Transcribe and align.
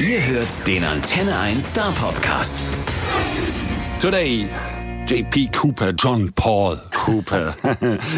Ihr 0.00 0.24
hört 0.24 0.66
den 0.66 0.82
Antenne 0.82 1.38
1 1.38 1.72
Star 1.72 1.92
Podcast. 1.92 2.56
Today, 4.00 4.48
JP 5.06 5.50
Cooper, 5.54 5.90
John 5.90 6.32
Paul 6.34 6.80
Cooper. 7.10 7.54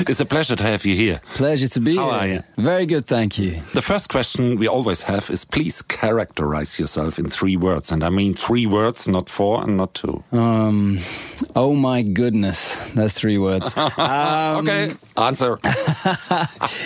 it's 0.08 0.20
a 0.20 0.26
pleasure 0.26 0.56
to 0.56 0.64
have 0.64 0.84
you 0.84 0.94
here. 0.94 1.20
Pleasure 1.34 1.68
to 1.68 1.80
be 1.80 1.96
How 1.96 2.04
here. 2.04 2.12
How 2.12 2.18
are 2.18 2.26
you? 2.26 2.42
Very 2.58 2.86
good, 2.86 3.06
thank 3.06 3.38
you. 3.38 3.62
The 3.72 3.82
first 3.82 4.10
question 4.10 4.58
we 4.58 4.68
always 4.68 5.02
have 5.04 5.30
is 5.30 5.44
please 5.44 5.82
characterize 5.82 6.78
yourself 6.78 7.18
in 7.18 7.28
three 7.28 7.56
words. 7.56 7.90
And 7.92 8.04
I 8.04 8.10
mean 8.10 8.34
three 8.34 8.66
words, 8.66 9.08
not 9.08 9.28
four 9.28 9.62
and 9.62 9.76
not 9.76 9.94
two. 9.94 10.22
Um, 10.32 10.98
oh 11.56 11.74
my 11.74 12.02
goodness, 12.02 12.84
that's 12.94 13.14
three 13.14 13.38
words. 13.38 13.74
Um, 14.02 14.68
okay, 14.68 14.90
answer. 15.16 15.58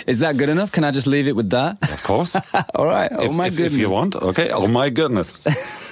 Is 0.07 0.19
that 0.19 0.35
good 0.37 0.49
enough? 0.49 0.71
Can 0.71 0.83
I 0.83 0.91
just 0.91 1.07
leave 1.07 1.27
it 1.27 1.35
with 1.35 1.49
that? 1.51 1.77
Of 1.81 2.03
course. 2.03 2.35
All 2.75 2.85
right. 2.85 3.11
Oh 3.11 3.25
if, 3.25 3.35
my 3.35 3.47
if, 3.47 3.55
goodness. 3.55 3.73
if 3.73 3.79
you 3.79 3.89
want. 3.89 4.15
Okay. 4.15 4.49
Oh 4.51 4.67
my 4.67 4.89
goodness. 4.89 5.33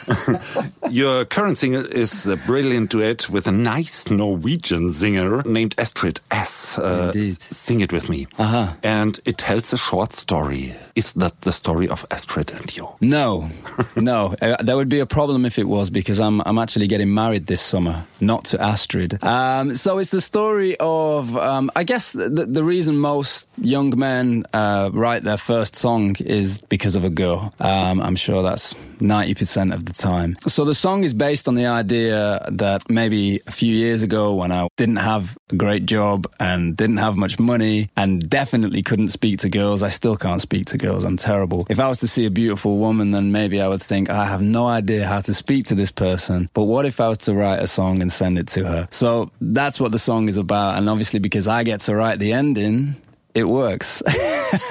Your 0.90 1.26
current 1.26 1.58
single 1.58 1.86
is 1.86 2.26
a 2.28 2.38
brilliant 2.38 2.92
duet 2.92 3.30
with 3.30 3.48
a 3.48 3.52
nice 3.52 4.10
Norwegian 4.10 4.92
singer 4.92 5.42
named 5.44 5.76
Astrid 5.78 6.20
S. 6.32 6.78
Uh, 6.78 7.12
sing 7.22 7.82
it 7.82 7.92
with 7.92 8.10
me. 8.10 8.28
Uh-huh. 8.38 8.74
And 8.84 9.20
it 9.26 9.38
tells 9.38 9.74
a 9.74 9.78
short 9.78 10.14
story. 10.14 10.76
Is 10.96 11.14
that 11.16 11.42
the 11.42 11.52
story 11.52 11.90
of 11.90 12.06
Astrid 12.10 12.52
and 12.52 12.74
you? 12.78 12.88
No, 13.02 13.50
no. 13.98 14.34
Uh, 14.42 14.56
there 14.64 14.78
would 14.78 14.88
be 14.88 15.02
a 15.02 15.06
problem 15.06 15.46
if 15.46 15.60
it 15.60 15.68
was 15.68 15.90
because 15.90 16.22
I'm 16.22 16.42
I'm 16.46 16.58
actually 16.58 16.88
getting 16.88 17.14
married 17.14 17.48
this 17.48 17.62
summer, 17.62 18.06
not 18.22 18.46
to 18.46 18.62
Astrid. 18.62 19.22
Um, 19.22 19.76
so 19.76 19.98
it's 19.98 20.12
the 20.12 20.22
story 20.22 20.78
of 20.80 21.36
um, 21.36 21.70
I 21.76 21.84
guess 21.84 22.14
the, 22.14 22.30
the 22.30 22.64
reason 22.64 22.96
most 22.98 23.50
young 23.58 23.92
men 24.00 24.46
uh, 24.54 24.90
write 24.94 25.24
their 25.24 25.38
first 25.38 25.76
song 25.76 26.16
is 26.22 26.62
because 26.70 26.96
of 26.96 27.04
a 27.04 27.10
girl. 27.10 27.54
Um, 27.60 28.00
I'm 28.00 28.16
sure 28.16 28.42
that's 28.42 28.74
ninety 29.02 29.34
percent 29.34 29.74
of 29.74 29.84
the 29.84 29.94
time. 29.94 30.38
So 30.48 30.64
the 30.64 30.76
song 30.76 31.04
is 31.04 31.14
based 31.14 31.50
on 31.50 31.56
the 31.56 31.66
idea 31.66 32.48
that 32.50 32.90
maybe 32.90 33.42
a 33.48 33.52
few 33.52 33.76
years 33.76 34.02
ago 34.02 34.34
when 34.34 34.54
I 34.54 34.70
didn't 34.78 35.04
have 35.04 35.38
a 35.52 35.58
great 35.58 35.86
job 35.88 36.26
and 36.40 36.78
didn't 36.78 36.98
have 37.04 37.18
much 37.18 37.38
money 37.38 37.90
and 37.98 38.30
definitely 38.30 38.82
couldn't 38.82 39.10
speak 39.10 39.40
to 39.40 39.50
girls. 39.50 39.84
I 39.84 39.90
still 39.90 40.16
can't 40.16 40.40
speak 40.40 40.68
to 40.68 40.78
girls. 40.78 40.85
I'm 40.94 41.18
terrible. 41.18 41.66
If 41.70 41.80
I 41.80 41.88
was 41.88 42.00
to 42.00 42.08
see 42.08 42.26
a 42.26 42.30
beautiful 42.30 42.78
woman, 42.78 43.12
then 43.12 43.32
maybe 43.32 43.62
I 43.62 43.68
would 43.68 43.82
think, 43.82 44.10
I 44.10 44.26
have 44.26 44.42
no 44.42 44.68
idea 44.68 45.08
how 45.08 45.22
to 45.22 45.34
speak 45.34 45.66
to 45.68 45.76
this 45.76 45.92
person. 45.92 46.50
But 46.54 46.64
what 46.64 46.86
if 46.86 47.00
I 47.00 47.10
was 47.10 47.20
to 47.20 47.34
write 47.34 47.60
a 47.60 47.68
song 47.68 48.02
and 48.02 48.12
send 48.12 48.38
it 48.38 48.48
to 48.50 48.66
her? 48.66 48.88
So 48.92 49.32
that's 49.42 49.80
what 49.80 49.92
the 49.92 50.00
song 50.00 50.30
is 50.30 50.38
about. 50.38 50.78
And 50.78 50.90
obviously, 50.90 51.20
because 51.20 51.48
I 51.48 51.64
get 51.64 51.82
to 51.82 51.96
write 51.96 52.20
the 52.20 52.34
ending, 52.34 52.96
it 53.34 53.48
works. 53.48 54.02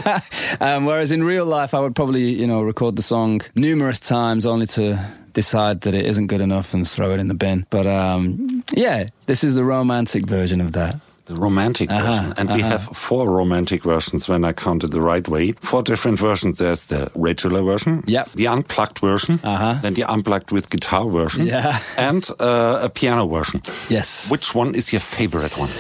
um, 0.61 0.87
whereas 0.87 1.13
in 1.13 1.23
real 1.23 1.47
life, 1.47 1.75
I 1.75 1.81
would 1.81 1.95
probably, 1.95 2.31
you 2.31 2.47
know, 2.47 2.63
record 2.63 2.97
the 2.97 3.03
song 3.03 3.43
numerous 3.55 4.01
times 4.01 4.47
only 4.47 4.67
to 4.69 4.99
decide 5.35 5.83
that 5.83 5.95
it 5.95 6.07
isn't 6.07 6.29
good 6.29 6.41
enough 6.41 6.73
and 6.73 6.89
throw 6.89 7.13
it 7.13 7.21
in 7.21 7.29
the 7.29 7.35
bin. 7.35 7.67
But 7.69 7.87
um, 7.87 8.65
yeah, 8.73 9.09
this 9.27 9.45
is 9.45 9.55
the 9.55 9.65
romantic 9.65 10.27
version 10.27 10.61
of 10.61 10.73
that. 10.73 11.01
The 11.27 11.35
romantic 11.37 11.91
Uh-huh, 11.91 12.13
version. 12.13 12.33
And 12.37 12.51
we 12.51 12.61
uh-huh. 12.61 12.71
have 12.71 12.85
four 12.97 13.31
romantic 13.31 13.83
versions 13.83 14.29
when 14.29 14.45
I 14.45 14.53
counted 14.53 14.93
the 14.93 15.01
right 15.01 15.27
way. 15.29 15.53
Four 15.61 15.83
different 15.83 16.19
versions. 16.21 16.59
There's 16.59 16.87
the 16.87 17.11
regular 17.15 17.63
version. 17.63 18.03
Yep. 18.07 18.33
The 18.35 18.47
unplugged 18.49 18.99
version. 18.99 19.41
Uh-huh. 19.43 19.79
Then 19.81 19.95
the 19.95 20.05
unplugged 20.05 20.53
with 20.53 20.69
guitar 20.69 21.09
version. 21.09 21.47
Yeah. 21.47 21.79
And 21.97 22.29
uh, 22.41 22.81
a 22.83 22.89
piano 22.89 23.27
version. 23.27 23.63
Yes. 23.89 24.29
Which 24.31 24.55
one 24.55 24.75
is 24.75 24.93
your 24.93 25.01
favorite 25.01 25.57
one? 25.59 25.71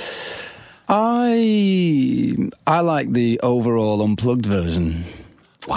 I 0.89 2.51
I 2.67 2.81
like 2.81 3.13
the 3.13 3.41
overall 3.43 4.03
unplugged 4.03 4.47
version. 4.47 5.05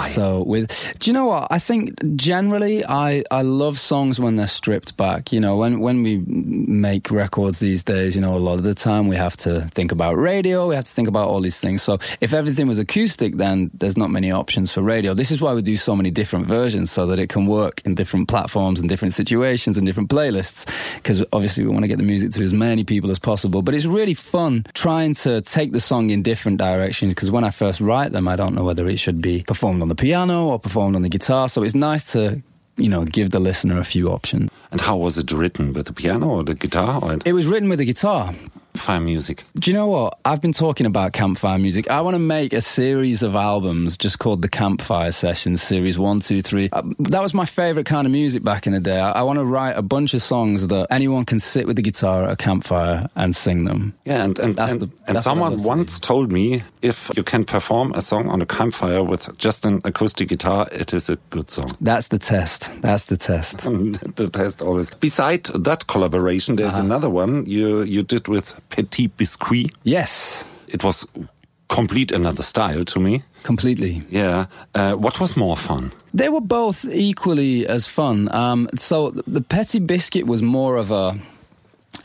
So 0.06 0.42
with 0.42 0.96
do 0.98 1.10
you 1.10 1.14
know 1.14 1.26
what? 1.26 1.48
I 1.50 1.58
think 1.58 2.16
generally 2.16 2.84
I 2.84 3.24
I 3.30 3.42
love 3.42 3.78
songs 3.78 4.20
when 4.20 4.36
they're 4.36 4.46
stripped 4.46 4.96
back. 4.96 5.32
You 5.32 5.40
know 5.40 5.56
when 5.56 5.80
when 5.80 6.02
we 6.02 6.22
make 6.26 7.10
records 7.10 7.58
these 7.58 7.82
days 7.82 8.14
you 8.14 8.20
know 8.20 8.36
a 8.36 8.38
lot 8.38 8.54
of 8.54 8.62
the 8.62 8.74
time 8.74 9.08
we 9.08 9.16
have 9.16 9.36
to 9.38 9.62
think 9.74 9.92
about 9.92 10.16
radio 10.16 10.68
we 10.68 10.74
have 10.74 10.84
to 10.84 10.92
think 10.92 11.08
about 11.08 11.28
all 11.28 11.40
these 11.40 11.60
things. 11.60 11.82
So 11.82 11.98
if 12.20 12.32
everything 12.32 12.66
was 12.68 12.78
acoustic 12.78 13.36
then 13.36 13.70
there's 13.74 13.96
not 13.96 14.10
many 14.10 14.30
options 14.30 14.72
for 14.72 14.82
radio. 14.82 15.14
This 15.14 15.30
is 15.30 15.40
why 15.40 15.54
we 15.54 15.62
do 15.62 15.76
so 15.76 15.96
many 15.96 16.10
different 16.10 16.46
versions 16.46 16.90
so 16.90 17.06
that 17.06 17.18
it 17.18 17.28
can 17.28 17.46
work 17.46 17.80
in 17.84 17.94
different 17.94 18.28
platforms 18.28 18.80
and 18.80 18.88
different 18.88 19.14
situations 19.14 19.76
and 19.78 19.86
different 19.86 20.10
playlists. 20.10 20.66
Because 20.96 21.24
obviously 21.32 21.64
we 21.64 21.70
want 21.70 21.84
to 21.84 21.88
get 21.88 21.98
the 21.98 22.04
music 22.04 22.32
to 22.32 22.42
as 22.42 22.52
many 22.52 22.84
people 22.84 23.10
as 23.10 23.18
possible 23.18 23.62
but 23.62 23.74
it's 23.74 23.86
really 23.86 24.14
fun 24.14 24.64
trying 24.74 25.14
to 25.14 25.40
take 25.42 25.72
the 25.72 25.80
song 25.80 26.10
in 26.10 26.22
different 26.22 26.58
directions 26.58 27.14
because 27.14 27.30
when 27.30 27.44
I 27.44 27.50
first 27.50 27.80
write 27.80 28.12
them 28.12 28.28
I 28.28 28.36
don't 28.36 28.54
know 28.54 28.64
whether 28.64 28.88
it 28.88 28.98
should 28.98 29.20
be 29.20 29.42
performed 29.42 29.77
on 29.82 29.88
the 29.88 29.94
piano 29.94 30.48
or 30.48 30.58
performed 30.58 30.96
on 30.96 31.02
the 31.02 31.08
guitar 31.08 31.48
so 31.48 31.62
it's 31.62 31.74
nice 31.74 32.04
to 32.12 32.42
you 32.76 32.88
know 32.88 33.04
give 33.04 33.30
the 33.30 33.40
listener 33.40 33.78
a 33.78 33.84
few 33.84 34.08
options 34.08 34.50
And 34.70 34.80
how 34.80 34.96
was 34.96 35.16
it 35.18 35.32
written? 35.32 35.72
With 35.72 35.86
the 35.86 35.92
piano 35.92 36.26
or 36.28 36.44
the 36.44 36.54
guitar 36.54 37.00
or 37.02 37.18
it 37.24 37.32
was 37.32 37.46
written 37.46 37.68
with 37.70 37.78
the 37.78 37.86
guitar 37.86 38.34
fire 38.78 39.00
music? 39.00 39.44
do 39.54 39.70
you 39.70 39.74
know 39.76 39.86
what? 39.88 40.18
I've 40.24 40.40
been 40.40 40.52
talking 40.52 40.86
about 40.86 41.12
campfire 41.12 41.58
music. 41.58 41.90
I 41.90 42.00
want 42.00 42.14
to 42.14 42.18
make 42.18 42.52
a 42.52 42.60
series 42.60 43.22
of 43.22 43.34
albums 43.34 43.96
just 43.98 44.18
called 44.18 44.42
the 44.42 44.48
Campfire 44.48 45.12
Sessions, 45.12 45.62
series 45.62 45.98
one, 45.98 46.20
two, 46.20 46.40
three. 46.42 46.68
Uh, 46.72 46.82
that 47.00 47.22
was 47.22 47.34
my 47.34 47.44
favorite 47.44 47.86
kind 47.86 48.06
of 48.06 48.12
music 48.12 48.42
back 48.42 48.66
in 48.66 48.72
the 48.72 48.80
day. 48.80 48.98
I, 48.98 49.12
I 49.12 49.22
want 49.22 49.38
to 49.38 49.44
write 49.44 49.76
a 49.76 49.82
bunch 49.82 50.14
of 50.14 50.22
songs 50.22 50.66
that 50.68 50.86
anyone 50.90 51.24
can 51.24 51.40
sit 51.40 51.66
with 51.66 51.76
the 51.76 51.82
guitar 51.82 52.24
at 52.24 52.30
a 52.30 52.36
campfire 52.36 53.08
and 53.16 53.34
sing 53.36 53.64
them. 53.64 53.94
Yeah, 54.04 54.24
and 54.24 54.38
and, 54.38 54.56
That's 54.56 54.72
and, 54.72 54.80
the- 54.82 54.90
and 55.06 55.20
someone 55.20 55.52
love 55.52 55.62
to 55.62 55.68
once 55.68 55.98
told 56.00 56.30
me 56.32 56.62
if 56.82 57.10
you 57.16 57.22
can 57.24 57.44
perform 57.44 57.92
a 57.92 58.00
song 58.00 58.28
on 58.28 58.40
a 58.42 58.46
campfire 58.46 59.02
with 59.02 59.36
just 59.38 59.64
an 59.66 59.80
acoustic 59.84 60.28
guitar, 60.28 60.66
it 60.72 60.92
is 60.94 61.08
a 61.10 61.16
good 61.30 61.50
song. 61.50 61.70
That's 61.80 62.08
the 62.08 62.18
test. 62.18 62.70
That's 62.82 63.04
the 63.04 63.16
test. 63.16 63.58
the 64.16 64.30
test 64.32 64.62
always. 64.62 64.94
Beside 64.94 65.44
that 65.44 65.86
collaboration, 65.86 66.56
there's 66.56 66.74
Uh-huh. 66.74 66.84
another 66.84 67.10
one 67.10 67.44
you 67.46 67.82
you 67.82 68.02
did 68.02 68.28
with 68.28 68.52
Petit 68.70 69.08
Biscuit. 69.16 69.70
Yes, 69.84 70.44
It 70.68 70.82
was 70.84 71.06
complete 71.68 72.12
another 72.14 72.42
style 72.42 72.84
to 72.84 73.00
me. 73.00 73.22
completely. 73.42 74.02
Yeah. 74.10 74.46
Uh, 74.74 74.92
what 74.94 75.18
was 75.20 75.36
more 75.36 75.56
fun? 75.56 75.90
They 76.14 76.28
were 76.28 76.40
both 76.42 76.84
equally 76.92 77.66
as 77.66 77.86
fun. 77.88 78.28
Um, 78.34 78.68
so 78.76 79.10
the 79.26 79.40
Petit 79.40 79.80
Biscuit 79.80 80.26
was 80.26 80.42
more 80.42 80.76
of 80.80 80.90
a 80.90 81.14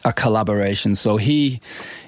a 0.05 0.11
collaboration. 0.13 0.95
So 0.95 1.17
he 1.17 1.59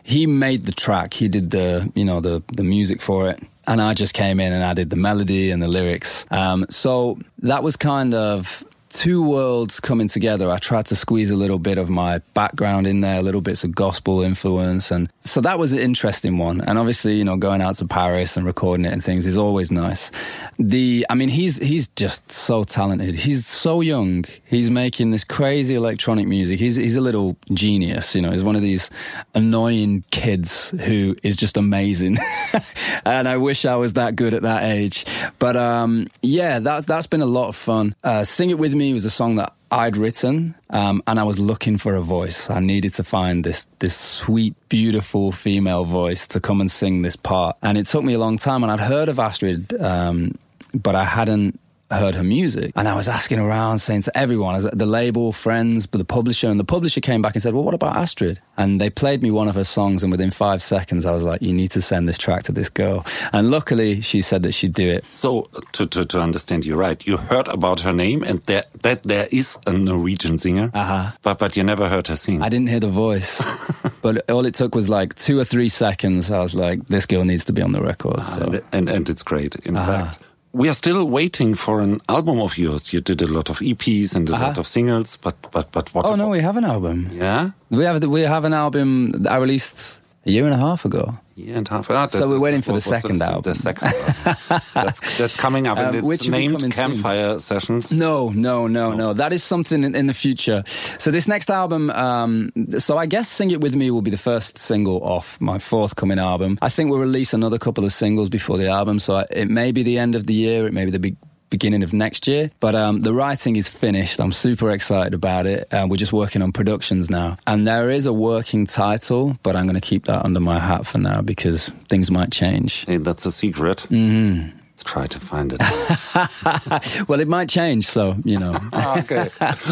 he 0.03 0.27
made 0.27 0.63
the 0.66 0.72
track. 0.72 1.13
He 1.13 1.27
did 1.29 1.49
the 1.51 1.89
you 1.95 2.05
know 2.05 2.22
the 2.22 2.41
the 2.55 2.63
music 2.63 3.01
for 3.01 3.29
it, 3.31 3.39
and 3.67 3.81
I 3.81 3.93
just 3.93 4.13
came 4.13 4.39
in 4.39 4.53
and 4.53 4.63
I 4.63 4.73
did 4.73 4.89
the 4.89 4.95
melody 4.97 5.51
and 5.51 5.61
the 5.61 5.67
lyrics. 5.67 6.25
Um, 6.31 6.66
so 6.69 7.17
that 7.43 7.63
was 7.63 7.75
kind 7.77 8.13
of 8.13 8.63
two 8.95 9.29
worlds 9.29 9.81
coming 9.81 10.07
together. 10.07 10.50
I 10.50 10.57
tried 10.57 10.85
to 10.85 10.95
squeeze 10.95 11.29
a 11.29 11.35
little 11.35 11.59
bit 11.59 11.78
of 11.78 11.89
my 11.89 12.19
background 12.33 12.88
in 12.88 13.01
there, 13.01 13.22
little 13.22 13.41
bits 13.41 13.66
of 13.66 13.75
gospel 13.75 14.22
influence, 14.22 14.89
and 14.89 15.09
so 15.19 15.41
that 15.41 15.59
was 15.59 15.73
an 15.73 15.79
interesting 15.79 16.38
one. 16.38 16.61
And 16.61 16.79
obviously, 16.79 17.16
you 17.16 17.25
know, 17.25 17.35
going 17.35 17.61
out 17.61 17.75
to 17.75 17.85
Paris 17.85 18.38
and 18.38 18.45
recording 18.45 18.85
it 18.85 18.94
and 18.94 19.03
things 19.03 19.28
is 19.28 19.38
always 19.38 19.69
nice. 19.69 20.11
The, 20.57 21.05
I 21.09 21.16
mean, 21.16 21.28
he's 21.28 21.57
he's 21.57 21.88
just 21.88 22.31
so 22.31 22.63
talented. 22.63 23.16
He's 23.16 23.45
so 23.45 23.81
young. 23.81 24.23
He's 24.45 24.72
making 24.72 25.11
this 25.11 25.25
crazy 25.25 25.75
electronic 25.75 26.28
music. 26.28 26.59
He's 26.59 26.78
he's 26.78 26.95
a 26.95 27.01
little 27.01 27.35
genius. 27.51 28.16
You 28.16 28.22
know, 28.22 28.31
he's 28.31 28.44
one 28.44 28.55
of 28.55 28.61
these 28.61 28.89
annoying 29.34 30.05
kids 30.11 30.69
who 30.69 31.17
is 31.22 31.35
just 31.35 31.57
amazing. 31.57 32.17
and 33.05 33.28
I 33.28 33.35
wish 33.38 33.66
I 33.66 33.75
was 33.75 33.94
that 33.94 34.16
good 34.16 34.34
at 34.34 34.44
that 34.44 34.63
age. 34.63 35.05
But 35.38 35.57
um, 35.57 36.07
yeah, 36.22 36.59
that's 36.59 36.85
that's 36.85 37.07
been 37.07 37.22
a 37.22 37.25
lot 37.25 37.50
of 37.50 37.57
fun. 37.57 37.94
Uh, 38.01 38.23
Sing 38.23 38.50
it 38.50 38.57
with 38.57 38.73
me 38.73 38.84
was 38.94 39.06
a 39.06 39.09
song 39.09 39.35
that 39.35 39.53
I'd 39.72 39.97
written, 39.97 40.56
um, 40.69 41.01
and 41.07 41.19
I 41.19 41.23
was 41.23 41.40
looking 41.40 41.78
for 41.78 41.96
a 41.96 42.01
voice. 42.01 42.50
I 42.50 42.59
needed 42.59 42.94
to 42.96 43.03
find 43.03 43.44
this 43.44 43.66
this 43.79 43.96
sweet, 43.96 44.53
beautiful 44.69 45.31
female 45.31 45.85
voice 45.85 46.28
to 46.28 46.40
come 46.40 46.62
and 46.62 46.69
sing 46.69 47.01
this 47.01 47.16
part. 47.16 47.57
And 47.62 47.78
it 47.78 47.85
took 47.88 48.03
me 48.03 48.13
a 48.13 48.19
long 48.19 48.38
time. 48.38 48.63
And 48.63 48.72
I'd 48.72 48.79
heard 48.79 49.09
of 49.09 49.19
Astrid, 49.19 49.73
um, 49.81 50.38
but 50.73 50.96
I 50.96 51.03
hadn't 51.03 51.59
heard 51.91 52.16
her 52.16 52.23
music. 52.23 52.72
And 52.76 52.87
I 52.87 52.96
was 52.96 53.08
asking 53.08 53.40
around, 53.40 53.79
saying 53.79 54.03
to 54.03 54.17
everyone, 54.17 54.61
the 54.73 54.85
label, 54.85 55.32
friends, 55.32 55.85
but 55.87 55.97
the 55.99 56.05
publisher, 56.05 56.47
and 56.49 56.59
the 56.59 56.64
publisher 56.66 57.02
came 57.02 57.22
back 57.22 57.35
and 57.35 57.41
said, 57.41 57.53
"Well, 57.53 57.64
what 57.64 57.73
about 57.73 57.96
Astrid?" 57.96 58.40
And 58.58 58.79
they 58.82 58.90
played 58.90 59.22
me 59.22 59.32
one 59.32 59.47
of 59.49 59.55
her 59.55 59.64
songs, 59.64 60.03
and 60.03 60.11
within 60.11 60.32
five 60.32 60.61
seconds, 60.61 61.05
I 61.05 61.11
was 61.11 61.23
like, 61.23 61.41
"You 61.41 61.53
need 61.53 61.72
to 61.72 61.82
send 61.82 62.08
this 62.08 62.17
track 62.17 62.43
to 62.43 62.52
this 62.52 62.70
girl." 62.70 63.05
And 63.34 63.52
luckily, 63.52 64.02
she 64.02 64.22
said 64.22 64.43
that 64.43 64.53
she'd 64.53 64.73
do 64.73 64.87
it. 64.90 65.03
So 65.11 65.49
to, 65.73 65.85
to, 65.87 66.05
to 66.05 66.22
understand 66.22 66.66
you 66.66 66.76
right, 66.76 67.05
you 67.08 67.17
heard 67.17 67.47
about 67.47 67.82
her 67.82 67.93
name 67.93 68.23
and 68.23 68.40
there, 68.46 68.64
that 68.81 69.03
there 69.03 69.28
is 69.31 69.58
a 69.67 69.73
Norwegian 69.73 70.38
singer, 70.38 70.70
Uh-huh. 70.73 71.11
but 71.22 71.38
but 71.40 71.55
you 71.58 71.64
never 71.64 71.88
heard 71.90 72.08
her 72.08 72.16
sing. 72.16 72.41
I 72.41 72.49
didn't 72.49 72.70
hear 72.70 72.79
the 72.79 72.90
voice, 72.90 73.41
but 74.02 74.29
all 74.29 74.46
it 74.46 74.55
took 74.55 74.76
was 74.76 74.90
like 74.90 75.16
two 75.16 75.40
or 75.40 75.46
three 75.46 75.70
seconds. 75.70 76.31
I 76.31 76.40
was 76.40 76.53
like, 76.55 76.85
"This 76.88 77.05
girl 77.05 77.26
needs 77.26 77.43
to 77.46 77.53
be 77.53 77.61
on 77.61 77.72
the 77.73 77.81
record." 77.81 78.26
So. 78.26 78.41
and, 78.41 78.61
and 78.72 78.90
and 78.90 79.09
it's 79.09 79.23
great. 79.23 79.55
In 79.66 79.76
Uh-huh. 79.76 79.91
fact, 80.05 80.20
we 80.61 80.69
are 80.69 80.73
still 80.84 81.03
waiting 81.17 81.55
for 81.55 81.81
an 81.81 81.99
album 82.07 82.40
of 82.40 82.57
yours. 82.57 82.93
You 82.93 83.02
did 83.02 83.22
a 83.22 83.28
lot 83.28 83.49
of 83.49 83.57
EPs 83.59 84.16
and 84.16 84.29
a 84.29 84.31
lot 84.31 84.41
Uh-huh. 84.41 84.61
of 84.61 84.67
singles, 84.67 85.17
but 85.25 85.35
but 85.52 85.66
but 85.75 85.85
what? 85.93 86.05
Oh 86.05 86.16
no, 86.16 86.28
we 86.35 86.41
have 86.47 86.57
an 86.57 86.66
album. 86.66 86.97
yeah. 87.23 87.49
We 87.69 87.84
have 87.85 87.99
we 88.17 88.22
have 88.28 88.46
an 88.47 88.53
album 88.53 89.11
that 89.23 89.31
I 89.35 89.37
released 89.46 90.02
a 90.25 90.31
year 90.35 90.46
and 90.49 90.53
a 90.53 90.57
half 90.67 90.85
ago. 90.85 91.03
Year 91.35 91.58
and 91.58 91.67
a 91.67 91.72
half. 91.72 91.91
Ah, 91.91 92.08
So 92.08 92.28
we're 92.28 92.40
waiting 92.40 92.61
for 92.61 92.73
the 92.73 92.82
second 92.82 93.22
album. 93.22 93.41
The 93.43 93.55
second 93.55 93.87
album. 93.93 94.61
that's, 94.73 95.17
that's 95.17 95.37
coming 95.37 95.67
up, 95.67 95.78
and 95.78 95.87
Um, 95.90 95.96
it's 95.96 96.03
which 96.03 96.22
will 96.23 96.32
be 96.32 96.37
named 96.37 96.59
coming 96.59 96.72
soon. 96.72 96.93
Campfire 96.93 97.40
Sessions. 97.40 97.91
No, 97.91 98.29
no, 98.29 98.67
no, 98.67 98.93
no. 98.93 99.14
That 99.14 99.34
is 99.34 99.43
something 99.43 99.84
in, 99.84 99.96
in 99.96 100.08
the 100.08 100.14
future. 100.14 100.64
So 100.97 101.11
this 101.11 101.28
next 101.28 101.49
album, 101.49 101.90
um, 101.91 102.52
so 102.79 102.97
I 102.97 103.05
guess 103.05 103.28
"Sing 103.29 103.52
It 103.52 103.61
With 103.61 103.76
Me" 103.76 103.91
will 103.91 104.02
be 104.02 104.11
the 104.11 104.17
first 104.17 104.58
single 104.58 105.03
off 105.03 105.40
my 105.41 105.59
forthcoming 105.59 106.20
album. 106.20 106.58
I 106.61 106.70
think 106.70 106.90
we'll 106.90 106.99
release 106.99 107.34
another 107.34 107.58
couple 107.58 107.84
of 107.84 107.91
singles 107.93 108.29
before 108.29 108.58
the 108.58 108.67
album, 108.67 108.99
so 108.99 109.16
I, 109.16 109.26
it 109.31 109.49
may 109.49 109.72
be 109.72 109.84
the 109.84 109.97
end 109.99 110.16
of 110.16 110.26
the 110.28 110.34
year, 110.34 110.67
it 110.67 110.73
may 110.73 110.85
be 110.85 110.91
the 110.91 110.99
big 110.99 111.17
beginning 111.49 111.83
of 111.83 111.93
next 111.93 112.27
year. 112.27 112.51
But 112.59 112.75
um, 112.75 112.99
the 112.99 113.13
writing 113.13 113.55
is 113.55 113.67
finished. 113.67 114.19
I'm 114.19 114.31
super 114.31 114.71
excited 114.71 115.13
about 115.13 115.45
it. 115.45 115.73
Uh, 115.73 115.87
we're 115.89 115.97
just 115.97 116.13
working 116.13 116.41
on 116.41 116.51
productions 116.51 117.09
now, 117.09 117.37
and 117.47 117.67
there 117.67 117.89
is 117.91 118.05
a 118.05 118.13
working 118.13 118.65
title, 118.65 119.37
but 119.43 119.55
I'm 119.55 119.65
going 119.65 119.75
to 119.75 119.81
keep 119.81 120.05
that 120.05 120.25
under 120.25 120.39
my 120.39 120.59
hat 120.59 120.85
for 120.85 120.97
now 120.97 121.21
because 121.21 121.69
things 121.89 122.11
might 122.11 122.31
change. 122.31 122.85
Hey, 122.85 122.97
that's 122.97 123.25
a 123.25 123.31
secret. 123.31 123.85
Mm-hmm. 123.89 124.57
Try 124.85 125.08
to 125.08 125.20
find 125.20 125.52
it. 125.53 125.59
well, 127.09 127.20
it 127.20 127.28
might 127.28 127.49
change, 127.49 127.85
so 127.87 128.16
you 128.23 128.37
know. 128.40 128.55
Ah, 128.73 128.99
okay. 128.99 129.28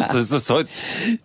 so, 0.07 0.21
so, 0.23 0.39
so 0.39 0.57
it 0.59 0.67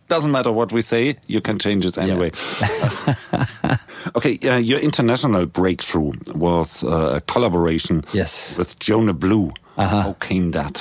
doesn't 0.08 0.30
matter 0.30 0.52
what 0.52 0.70
we 0.72 0.82
say, 0.82 1.16
you 1.26 1.40
can 1.40 1.58
change 1.58 1.84
it 1.86 1.96
anyway. 1.98 2.30
okay, 4.16 4.38
uh, 4.48 4.56
your 4.58 4.78
international 4.80 5.46
breakthrough 5.46 6.12
was 6.34 6.84
uh, 6.84 7.14
a 7.16 7.20
collaboration 7.22 8.04
Yes. 8.12 8.56
with 8.58 8.78
Jonas 8.78 9.16
Blue. 9.16 9.52
How 9.76 10.14
came 10.20 10.50
that? 10.52 10.76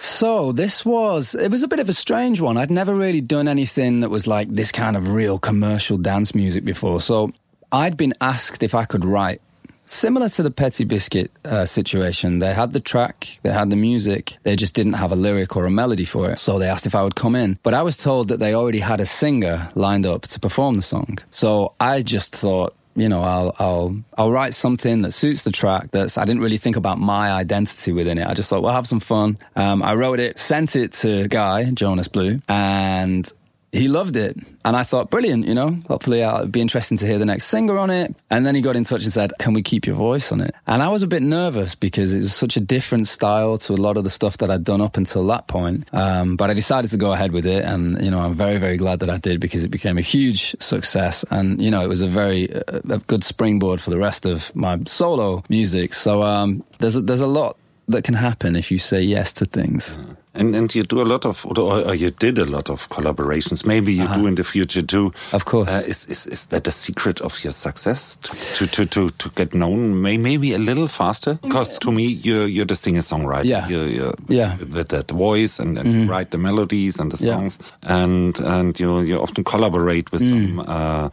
So 0.00 0.52
this 0.52 0.84
was 0.84 1.34
it 1.34 1.50
was 1.50 1.62
a 1.62 1.68
bit 1.68 1.80
of 1.80 1.88
a 1.88 1.92
strange 1.92 2.40
one. 2.40 2.56
I'd 2.56 2.70
never 2.70 2.94
really 2.94 3.20
done 3.20 3.48
anything 3.48 4.00
that 4.00 4.10
was 4.10 4.26
like 4.26 4.48
this 4.48 4.70
kind 4.70 4.96
of 4.96 5.08
real 5.08 5.38
commercial 5.38 5.98
dance 5.98 6.34
music 6.34 6.64
before. 6.64 7.00
So 7.00 7.32
I'd 7.72 7.96
been 7.96 8.14
asked 8.20 8.62
if 8.62 8.74
I 8.74 8.84
could 8.84 9.04
write 9.04 9.40
similar 9.90 10.28
to 10.30 10.42
the 10.42 10.50
Petit 10.50 10.84
Biscuit 10.84 11.30
uh, 11.44 11.66
situation. 11.66 12.38
They 12.38 12.54
had 12.54 12.72
the 12.72 12.80
track, 12.80 13.38
they 13.42 13.52
had 13.52 13.70
the 13.70 13.76
music, 13.76 14.36
they 14.42 14.56
just 14.56 14.74
didn't 14.74 14.94
have 14.94 15.12
a 15.12 15.16
lyric 15.16 15.56
or 15.56 15.66
a 15.66 15.70
melody 15.70 16.04
for 16.04 16.30
it. 16.30 16.38
So 16.38 16.58
they 16.58 16.68
asked 16.68 16.86
if 16.86 16.94
I 16.94 17.02
would 17.02 17.16
come 17.16 17.34
in. 17.34 17.58
But 17.62 17.74
I 17.74 17.82
was 17.82 17.96
told 17.96 18.28
that 18.28 18.38
they 18.38 18.54
already 18.54 18.80
had 18.80 19.00
a 19.00 19.06
singer 19.06 19.68
lined 19.74 20.06
up 20.06 20.22
to 20.22 20.40
perform 20.40 20.76
the 20.76 20.82
song. 20.82 21.18
So 21.30 21.74
I 21.80 22.02
just 22.02 22.34
thought 22.34 22.74
you 22.98 23.08
know, 23.08 23.22
I'll 23.22 23.54
I'll 23.60 23.96
I'll 24.18 24.32
write 24.32 24.54
something 24.54 25.02
that 25.02 25.12
suits 25.12 25.44
the 25.44 25.52
track. 25.52 25.92
That's 25.92 26.18
I 26.18 26.24
didn't 26.24 26.42
really 26.42 26.56
think 26.56 26.74
about 26.74 26.98
my 26.98 27.30
identity 27.30 27.92
within 27.92 28.18
it. 28.18 28.26
I 28.26 28.34
just 28.34 28.50
thought, 28.50 28.60
well, 28.60 28.74
have 28.74 28.88
some 28.88 28.98
fun. 28.98 29.38
Um, 29.54 29.84
I 29.84 29.94
wrote 29.94 30.18
it, 30.18 30.38
sent 30.38 30.74
it 30.74 30.92
to 30.94 31.28
Guy 31.28 31.70
Jonas 31.70 32.08
Blue, 32.08 32.42
and 32.48 33.30
he 33.72 33.88
loved 33.88 34.16
it. 34.16 34.36
And 34.64 34.76
I 34.76 34.82
thought, 34.82 35.10
brilliant. 35.10 35.46
You 35.46 35.54
know, 35.54 35.78
hopefully 35.88 36.20
it'll 36.20 36.46
be 36.46 36.60
interesting 36.60 36.98
to 36.98 37.06
hear 37.06 37.18
the 37.18 37.26
next 37.26 37.46
singer 37.46 37.78
on 37.78 37.90
it. 37.90 38.14
And 38.30 38.46
then 38.46 38.54
he 38.54 38.60
got 38.60 38.76
in 38.76 38.84
touch 38.84 39.02
and 39.02 39.12
said, 39.12 39.32
can 39.38 39.52
we 39.52 39.62
keep 39.62 39.86
your 39.86 39.96
voice 39.96 40.32
on 40.32 40.40
it? 40.40 40.54
And 40.66 40.82
I 40.82 40.88
was 40.88 41.02
a 41.02 41.06
bit 41.06 41.22
nervous 41.22 41.74
because 41.74 42.12
it 42.12 42.18
was 42.18 42.34
such 42.34 42.56
a 42.56 42.60
different 42.60 43.08
style 43.08 43.58
to 43.58 43.74
a 43.74 43.76
lot 43.76 43.96
of 43.96 44.04
the 44.04 44.10
stuff 44.10 44.38
that 44.38 44.50
I'd 44.50 44.64
done 44.64 44.80
up 44.80 44.96
until 44.96 45.26
that 45.28 45.46
point. 45.48 45.88
Um, 45.92 46.36
but 46.36 46.50
I 46.50 46.54
decided 46.54 46.90
to 46.90 46.96
go 46.96 47.12
ahead 47.12 47.32
with 47.32 47.46
it, 47.46 47.64
and 47.64 48.02
you 48.02 48.10
know, 48.10 48.20
I'm 48.20 48.32
very 48.32 48.58
very 48.58 48.76
glad 48.76 49.00
that 49.00 49.10
I 49.10 49.18
did 49.18 49.40
because 49.40 49.64
it 49.64 49.70
became 49.70 49.98
a 49.98 50.02
huge 50.02 50.56
success. 50.60 51.24
And 51.30 51.60
you 51.62 51.70
know, 51.70 51.82
it 51.82 51.88
was 51.88 52.02
a 52.02 52.08
very 52.08 52.48
a 52.68 52.98
good 53.06 53.24
springboard 53.24 53.80
for 53.80 53.90
the 53.90 53.98
rest 53.98 54.26
of 54.26 54.54
my 54.54 54.78
solo 54.86 55.44
music. 55.48 55.94
So 55.94 56.22
um, 56.22 56.64
there's 56.78 56.96
a, 56.96 57.00
there's 57.00 57.20
a 57.20 57.26
lot 57.26 57.56
that 57.88 58.04
can 58.04 58.14
happen 58.14 58.54
if 58.56 58.70
you 58.70 58.78
say 58.78 59.00
yes 59.02 59.32
to 59.34 59.44
things. 59.46 59.98
And 60.38 60.54
and 60.56 60.72
you 60.74 60.82
do 60.84 61.02
a 61.02 61.04
lot 61.04 61.26
of, 61.26 61.44
or, 61.46 61.58
or 61.88 61.94
you 61.94 62.10
did 62.10 62.38
a 62.38 62.44
lot 62.46 62.70
of 62.70 62.88
collaborations. 62.88 63.66
Maybe 63.66 63.92
you 63.92 64.06
do 64.14 64.26
in 64.26 64.34
the 64.36 64.44
future 64.44 64.82
too. 64.86 65.12
Of 65.32 65.44
course. 65.44 65.68
Uh, 65.68 65.82
is, 65.90 66.06
is 66.06 66.26
is 66.26 66.46
that 66.46 66.62
the 66.64 66.70
secret 66.70 67.20
of 67.20 67.42
your 67.44 67.52
success 67.52 68.16
to 68.56 68.66
to 68.66 68.84
to, 68.86 69.10
to 69.10 69.28
get 69.34 69.52
known? 69.52 70.00
May, 70.00 70.16
maybe 70.18 70.54
a 70.54 70.58
little 70.58 70.86
faster. 70.88 71.38
Because 71.42 71.78
to 71.80 71.90
me, 71.92 72.04
you're 72.06 72.46
you're 72.46 72.66
the 72.68 72.74
singer 72.76 73.02
songwriter. 73.02 73.44
Yeah. 73.50 73.68
You're, 73.68 73.86
you're 73.88 74.14
Yeah. 74.28 74.52
Mm-hmm. 74.56 74.76
With 74.76 74.88
that 74.88 75.10
voice 75.10 75.58
and, 75.58 75.76
and 75.78 75.92
you 75.92 76.08
write 76.10 76.30
the 76.30 76.38
melodies 76.38 77.00
and 77.00 77.10
the 77.12 77.18
Yeah. 77.26 77.34
songs, 77.34 77.58
and 77.82 78.38
and 78.40 78.78
you 78.80 79.00
you 79.02 79.20
often 79.20 79.44
collaborate 79.44 80.12
with 80.12 80.22
Mm. 80.22 80.30
some. 80.30 80.60
Uh, 80.60 81.08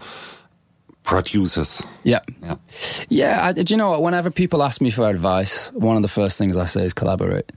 Producers, 1.04 1.84
Yeah. 2.04 2.22
yeah. 2.42 2.56
Yeah, 3.10 3.46
I, 3.50 3.54
do 3.54 3.62
you 3.74 3.78
know 3.78 3.90
what? 3.92 4.02
Whenever 4.02 4.32
people 4.32 4.64
ask 4.64 4.82
me 4.82 4.90
for 4.90 5.08
advice, 5.08 5.72
one 5.76 5.96
of 5.98 6.02
the 6.02 6.08
first 6.08 6.36
things 6.40 6.58
I 6.58 6.66
say 6.66 6.84
is 6.84 6.94
collaborate. 6.94 7.52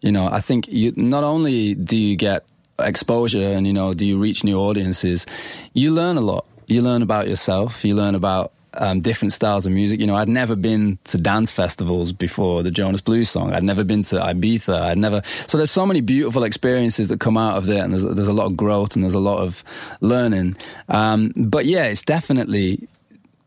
You 0.00 0.12
know, 0.12 0.28
I 0.28 0.40
think 0.40 0.68
you 0.68 0.92
not 0.96 1.24
only 1.24 1.74
do 1.74 1.96
you 1.96 2.16
get 2.16 2.44
exposure 2.78 3.52
and 3.52 3.66
you 3.66 3.72
know 3.72 3.94
do 3.94 4.04
you 4.04 4.18
reach 4.18 4.44
new 4.44 4.58
audiences, 4.58 5.26
you 5.72 5.92
learn 5.92 6.16
a 6.16 6.20
lot. 6.20 6.46
You 6.66 6.82
learn 6.82 7.02
about 7.02 7.28
yourself. 7.28 7.84
You 7.84 7.94
learn 7.94 8.14
about 8.14 8.52
um, 8.76 9.00
different 9.00 9.32
styles 9.32 9.66
of 9.66 9.72
music. 9.72 10.00
You 10.00 10.06
know, 10.06 10.16
I'd 10.16 10.28
never 10.28 10.56
been 10.56 10.98
to 11.04 11.18
dance 11.18 11.50
festivals 11.50 12.12
before 12.12 12.62
the 12.62 12.70
Jonas 12.70 13.00
Blues 13.00 13.30
song. 13.30 13.52
I'd 13.52 13.62
never 13.62 13.84
been 13.84 14.02
to 14.02 14.16
Ibiza. 14.16 14.80
I'd 14.80 14.98
never. 14.98 15.22
So 15.46 15.58
there's 15.58 15.70
so 15.70 15.86
many 15.86 16.00
beautiful 16.00 16.44
experiences 16.44 17.08
that 17.08 17.20
come 17.20 17.36
out 17.36 17.56
of 17.56 17.68
it, 17.68 17.78
and 17.78 17.92
there's 17.92 18.02
there's 18.02 18.28
a 18.28 18.32
lot 18.32 18.46
of 18.46 18.56
growth 18.56 18.94
and 18.94 19.04
there's 19.04 19.14
a 19.14 19.20
lot 19.20 19.38
of 19.38 19.62
learning. 20.00 20.56
Um, 20.88 21.32
but 21.36 21.66
yeah, 21.66 21.84
it's 21.84 22.02
definitely 22.02 22.88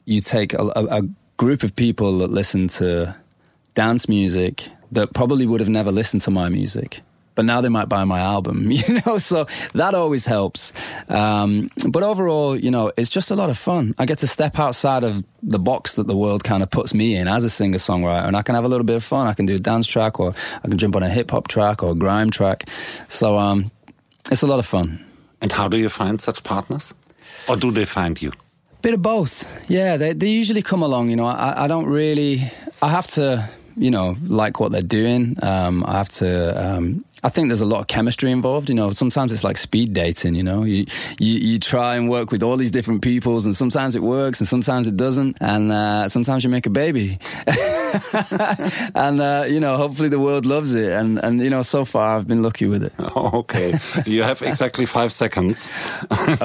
you 0.06 0.22
take 0.22 0.54
a, 0.54 0.64
a, 0.76 1.00
a 1.00 1.02
group 1.38 1.64
of 1.64 1.76
people 1.76 2.20
that 2.20 2.30
listen 2.30 2.68
to 2.68 3.16
dance 3.74 4.10
music 4.10 4.70
that 4.92 5.14
probably 5.14 5.46
would 5.46 5.60
have 5.60 5.70
never 5.70 5.92
listened 5.92 6.22
to 6.24 6.32
my 6.32 6.50
music. 6.50 7.02
But 7.36 7.46
now 7.46 7.62
they 7.62 7.70
might 7.70 7.88
buy 7.88 8.04
my 8.04 8.20
album, 8.20 8.72
you 8.72 9.00
know, 9.06 9.20
so 9.20 9.46
that 9.74 9.94
always 9.94 10.26
helps. 10.26 10.74
Um, 11.08 11.70
but 11.88 12.02
overall, 12.02 12.56
you 12.56 12.72
know, 12.72 12.92
it's 12.98 13.12
just 13.12 13.30
a 13.30 13.36
lot 13.36 13.52
of 13.52 13.58
fun. 13.60 13.94
I 14.00 14.08
get 14.08 14.18
to 14.20 14.28
step 14.28 14.58
outside 14.58 15.04
of 15.04 15.24
the 15.44 15.60
box 15.60 15.96
that 15.96 16.08
the 16.08 16.18
world 16.18 16.44
kind 16.44 16.64
of 16.64 16.72
puts 16.72 16.96
me 16.96 17.16
in 17.16 17.28
as 17.28 17.44
a 17.44 17.50
singer 17.52 17.78
songwriter, 17.78 18.28
and 18.28 18.36
I 18.36 18.42
can 18.42 18.56
have 18.56 18.64
a 18.64 18.68
little 18.68 18.86
bit 18.86 18.96
of 18.96 19.04
fun. 19.04 19.28
I 19.28 19.34
can 19.34 19.46
do 19.46 19.56
a 19.56 19.60
dance 19.60 19.86
track, 19.86 20.20
or 20.20 20.34
I 20.64 20.68
can 20.68 20.80
jump 20.80 20.96
on 20.96 21.04
a 21.04 21.10
hip 21.10 21.30
hop 21.30 21.48
track, 21.48 21.84
or 21.84 21.92
a 21.92 21.96
grime 21.96 22.32
track. 22.32 22.68
So 23.08 23.38
um, 23.38 23.70
it's 24.32 24.42
a 24.42 24.48
lot 24.48 24.58
of 24.58 24.66
fun. 24.66 25.06
And 25.40 25.52
how 25.52 25.68
do 25.68 25.78
you 25.78 25.90
find 25.90 26.20
such 26.20 26.44
partners, 26.44 26.96
or 27.48 27.56
do 27.56 27.70
they 27.70 27.86
find 27.86 28.20
you? 28.20 28.32
Bit 28.82 28.96
of 28.96 29.02
both. 29.04 29.70
Yeah, 29.70 29.98
they, 29.98 30.14
they 30.14 30.30
usually 30.30 30.64
come 30.64 30.82
along. 30.82 31.10
You 31.10 31.16
know, 31.18 31.28
I, 31.28 31.66
I 31.66 31.68
don't 31.68 31.86
really. 31.86 32.52
I 32.82 32.90
have 32.90 33.08
to, 33.08 33.48
you 33.78 33.92
know, 33.92 34.16
like 34.24 34.60
what 34.60 34.72
they're 34.72 34.82
doing. 34.82 35.38
Um, 35.42 35.84
I 35.86 35.94
have 35.94 36.10
to. 36.10 36.76
Um, 36.76 37.06
I 37.28 37.30
think 37.30 37.50
there's 37.50 37.62
a 37.62 37.66
lot 37.66 37.82
of 37.82 37.88
chemistry 37.88 38.32
involved. 38.32 38.70
You 38.70 38.76
know, 38.76 38.92
sometimes 38.92 39.34
it's 39.34 39.44
like 39.44 39.58
speed 39.58 39.92
dating. 39.94 40.36
You 40.36 40.44
know, 40.44 40.64
you 40.64 40.86
you, 41.20 41.34
you 41.50 41.60
try 41.60 41.96
and 41.98 42.10
work 42.10 42.32
with 42.32 42.42
all 42.42 42.56
these 42.58 42.72
different 42.72 43.02
peoples, 43.02 43.46
and 43.46 43.54
sometimes 43.56 43.96
it 43.96 44.02
works, 44.02 44.40
and 44.40 44.48
sometimes 44.48 44.88
it 44.88 44.96
doesn't, 44.96 45.36
and 45.42 45.72
uh, 45.72 46.08
sometimes 46.08 46.44
you 46.46 46.50
make 46.50 46.66
a 46.66 46.70
baby. 46.70 47.20
and 48.96 49.22
uh, 49.22 49.46
you 49.48 49.60
know, 49.60 49.78
hopefully 49.78 50.10
the 50.10 50.20
world 50.20 50.46
loves 50.46 50.74
it. 50.74 50.92
And 50.92 51.18
and 51.24 51.40
you 51.42 51.50
know, 51.50 51.64
so 51.64 51.86
far 51.86 52.18
I've 52.18 52.28
been 52.28 52.44
lucky 52.44 52.66
with 52.68 52.84
it. 52.84 52.94
Oh, 53.00 53.40
okay. 53.40 53.74
you 54.06 54.24
have 54.24 54.42
exactly 54.42 54.86
five 54.86 55.12
seconds. 55.12 55.70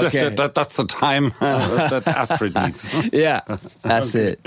Okay. 0.03 0.21
that, 0.21 0.37
that- 0.37 0.55
that's 0.55 0.77
the 0.77 0.87
time 0.87 1.33
uh, 1.41 1.89
that 1.89 2.09
Astrid 2.09 2.55
needs. 2.55 2.89
Yeah, 3.13 3.41
that's 3.83 4.15
it. 4.15 4.41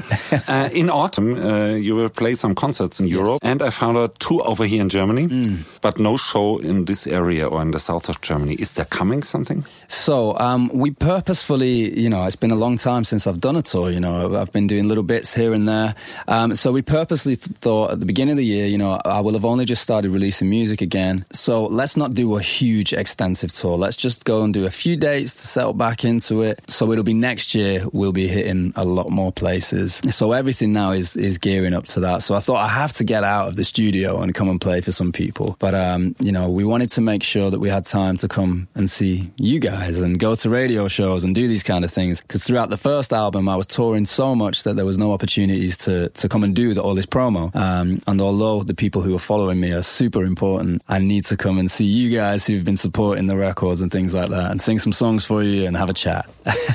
Uh, 0.48 0.70
in 0.74 0.90
autumn, 0.90 1.36
uh, 1.36 1.76
you 1.76 1.96
will 1.96 2.10
play 2.10 2.34
some 2.36 2.56
concerts 2.56 3.00
in 3.00 3.08
Europe, 3.08 3.40
and 3.44 3.62
I 3.62 3.70
found 3.70 3.98
out 3.98 4.20
two 4.20 4.42
over 4.44 4.66
here 4.66 4.82
in 4.82 4.90
Germany, 4.90 5.28
Mm. 5.28 5.64
but 5.82 5.98
no 6.00 6.18
show 6.32 6.58
in 6.58 6.86
this 6.86 7.08
area 7.08 7.48
or 7.48 7.62
in 7.62 7.72
the 7.72 7.80
south 7.80 8.10
of 8.10 8.22
Germany. 8.22 8.56
Is 8.56 8.74
there 8.74 8.86
coming 8.86 9.24
something? 9.24 9.64
So 9.88 10.38
um, 10.40 10.70
we 10.74 10.92
purposefully, 10.92 12.00
you 12.00 12.10
know, 12.10 12.24
it's 12.26 12.36
been 12.36 12.52
a 12.52 12.56
long 12.56 12.78
time 12.78 13.04
since 13.04 13.28
I've 13.28 13.40
done 13.40 13.56
a 13.56 13.62
tour. 13.62 13.90
You 13.92 14.00
know, 14.00 14.36
I've 14.36 14.52
been 14.52 14.68
doing 14.68 14.88
little 14.88 15.04
bits 15.04 15.34
here 15.34 15.54
and 15.54 15.68
there. 15.68 15.96
Um, 16.28 16.56
so 16.56 16.72
we 16.72 16.82
purposely 16.82 17.36
th- 17.36 17.58
thought 17.60 17.92
at 17.92 18.00
the 18.00 18.06
beginning 18.06 18.34
of 18.34 18.38
the 18.38 18.46
year, 18.46 18.68
you 18.68 18.78
know, 18.78 19.00
I 19.06 19.20
will 19.22 19.34
have 19.34 19.46
only 19.46 19.66
just 19.66 19.82
started 19.82 20.12
releasing 20.12 20.50
music 20.50 20.82
again. 20.82 21.26
So 21.32 21.66
let's 21.66 21.98
not 21.98 22.14
do 22.14 22.38
a 22.38 22.42
huge, 22.42 22.94
extensive 22.94 23.52
tour. 23.52 23.78
Let's 23.78 23.98
just 23.98 24.26
go 24.26 24.44
and 24.44 24.54
do 24.54 24.66
a 24.66 24.72
few 24.72 24.96
dates 24.98 25.34
to 25.36 25.48
settle 25.48 25.74
back 25.74 26.04
into 26.04 26.42
it. 26.42 26.60
So 26.70 26.92
it'll 26.92 27.04
be 27.04 27.14
next 27.14 27.56
year. 27.56 27.86
We'll 27.94 28.14
be 28.14 28.28
hitting 28.28 28.74
a 28.76 28.84
lot 28.84 29.10
more 29.10 29.32
places. 29.32 30.02
So 30.10 30.32
everything 30.32 30.74
now 30.74 30.92
is 30.92 31.16
is 31.16 31.38
gearing 31.38 31.74
up 31.74 31.86
to 31.86 32.00
that. 32.02 32.24
So 32.24 32.36
I 32.36 32.40
thought 32.40 32.58
I 32.58 32.70
have 32.70 32.94
to 32.94 33.04
get 33.04 33.24
out 33.24 33.48
of 33.48 33.56
the 33.56 33.64
studio 33.64 34.22
and 34.22 34.34
come 34.34 34.50
and 34.50 34.60
play 34.60 34.82
for 34.82 34.92
some 34.92 35.12
people. 35.12 35.56
But 35.60 35.74
um, 35.74 36.05
you 36.20 36.32
know, 36.32 36.50
we 36.50 36.64
wanted 36.64 36.90
to 36.92 37.02
make 37.02 37.24
sure 37.24 37.50
that 37.52 37.60
we 37.60 37.70
had 37.70 37.86
time 37.86 38.18
to 38.18 38.28
come 38.28 38.68
and 38.76 38.90
see 38.90 39.32
you 39.38 39.60
guys 39.60 40.00
and 40.02 40.20
go 40.20 40.36
to 40.36 40.50
radio 40.50 40.88
shows 40.88 41.24
and 41.24 41.34
do 41.34 41.48
these 41.48 41.64
kind 41.64 41.84
of 41.86 41.92
things. 41.92 42.22
Because 42.22 42.44
throughout 42.44 42.70
the 42.70 42.78
first 42.78 43.14
album, 43.14 43.48
I 43.50 43.56
was 43.56 43.68
touring 43.68 44.06
so 44.06 44.36
much 44.36 44.64
that 44.64 44.76
there 44.76 44.86
was 44.86 44.98
no 44.98 45.12
opportunities 45.14 45.78
to 45.86 46.10
to 46.22 46.28
come 46.30 46.44
and 46.44 46.56
do 46.56 46.74
the, 46.74 46.82
all 46.82 46.96
this 46.96 47.06
promo. 47.08 47.44
Um, 47.56 48.00
and 48.08 48.22
although 48.22 48.64
the 48.64 48.74
people 48.76 49.02
who 49.02 49.16
are 49.16 49.26
following 49.32 49.60
me 49.60 49.72
are 49.74 49.84
super 49.84 50.24
important, 50.24 50.82
I 50.88 51.00
need 51.00 51.26
to 51.26 51.38
come 51.38 51.58
and 51.60 51.70
see 51.72 51.86
you 51.86 52.10
guys 52.18 52.46
who've 52.48 52.66
been 52.66 52.78
supporting 52.78 53.28
the 53.28 53.38
records 53.38 53.82
and 53.82 53.92
things 53.92 54.14
like 54.14 54.30
that, 54.30 54.52
and 54.52 54.62
sing 54.62 54.80
some 54.80 54.94
songs 54.94 55.26
for 55.26 55.42
you 55.44 55.66
and 55.68 55.76
have 55.78 55.90
a 55.90 55.94
chat. 55.94 56.26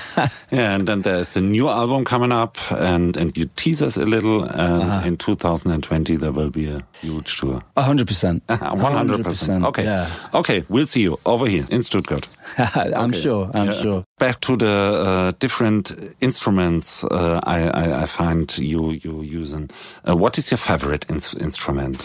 Yeah, 0.51 0.75
and 0.75 0.87
then 0.87 1.03
there's 1.03 1.37
a 1.37 1.41
new 1.41 1.69
album 1.69 2.05
coming 2.05 2.33
up, 2.33 2.59
and, 2.73 3.17
and 3.17 3.37
you 3.37 3.49
tease 3.57 3.81
us 3.87 3.97
a 3.97 4.05
little, 4.05 4.43
and 4.45 4.83
Uh-huh. 4.91 5.07
in 5.07 5.17
2020 5.17 6.17
there 6.17 6.33
will 6.33 6.51
be 6.51 6.69
a 6.69 6.83
huge 7.01 7.39
tour. 7.41 7.63
Hundred 7.77 8.07
percent. 8.07 8.43
100%. 8.49 9.20
100%, 9.25 9.65
Okay. 9.67 9.85
yeah. 9.85 10.09
Okay, 10.35 10.65
we'll 10.69 10.87
see 10.87 11.03
you 11.03 11.19
over 11.25 11.47
here 11.47 11.67
in 11.71 11.83
Stuttgart. 11.83 12.29
I'm 12.59 13.11
Okay. 13.11 13.19
sure. 13.21 13.50
I'm 13.55 13.67
Yeah. 13.67 13.73
sure. 13.83 14.05
Back 14.19 14.41
to 14.41 14.57
the 14.57 14.67
uh, 14.67 15.33
different 15.39 15.93
instruments 16.21 17.05
uh, 17.05 17.41
I, 17.45 17.62
I, 17.69 18.03
I 18.03 18.07
find 18.07 18.57
you 18.59 18.93
you 18.93 19.23
using. 19.23 19.71
Uh, 20.09 20.17
what 20.17 20.39
is 20.39 20.50
your 20.50 20.59
favorite 20.59 21.07
ins- 21.11 21.35
instrument? 21.41 21.97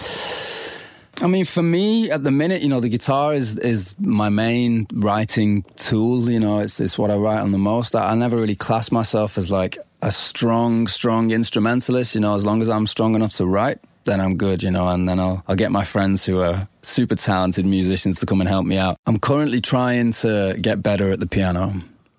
I 1.22 1.28
mean, 1.28 1.46
for 1.46 1.64
me, 1.64 2.12
at 2.12 2.24
the 2.24 2.32
minute, 2.32 2.62
you 2.62 2.68
know, 2.70 2.82
the 2.82 2.90
guitar 2.90 3.34
is 3.36 3.58
is 3.58 3.96
my 4.00 4.30
main 4.30 4.86
writing 4.94 5.64
tool. 5.78 6.30
You 6.30 6.40
know, 6.40 6.60
it's 6.60 6.80
it's 6.80 6.98
what 6.98 7.10
I 7.10 7.16
write 7.16 7.40
on 7.42 7.52
the 7.52 7.58
most. 7.58 7.96
I, 7.96 8.12
I 8.12 8.16
never 8.16 8.36
really 8.38 8.56
class 8.58 8.92
myself 8.92 9.38
as 9.38 9.50
like 9.50 9.78
a 10.02 10.12
strong, 10.12 10.88
strong 10.88 11.32
instrumentalist. 11.32 12.16
You 12.16 12.22
know, 12.22 12.36
as 12.36 12.44
long 12.44 12.62
as 12.62 12.68
I'm 12.68 12.86
strong 12.88 13.16
enough 13.16 13.34
to 13.38 13.46
write, 13.46 13.80
then 14.06 14.22
I'm 14.22 14.38
good. 14.38 14.64
You 14.64 14.72
know, 14.72 14.88
and 14.88 15.08
then 15.08 15.20
I'll 15.20 15.44
I'll 15.48 15.56
get 15.56 15.72
my 15.72 15.84
friends 15.84 16.26
who 16.26 16.42
are 16.42 16.68
super 16.82 17.16
talented 17.16 17.66
musicians 17.66 18.20
to 18.20 18.26
come 18.26 18.42
and 18.42 18.50
help 18.50 18.66
me 18.66 18.78
out. 18.78 18.98
I'm 19.06 19.20
currently 19.20 19.62
trying 19.62 20.14
to 20.14 20.58
get 20.60 20.82
better 20.82 21.12
at 21.12 21.20
the 21.20 21.28
piano. 21.28 21.74